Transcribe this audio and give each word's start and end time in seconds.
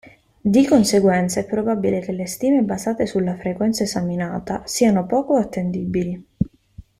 Di 0.41 0.65
conseguenza 0.65 1.39
è 1.39 1.45
probabile 1.45 1.99
che 1.99 2.11
le 2.11 2.25
stime 2.25 2.63
basate 2.63 3.05
sulla 3.05 3.37
frequenza 3.37 3.83
esaminata 3.83 4.63
siano 4.65 5.05
poco 5.05 5.35
attendibili. 5.35 6.25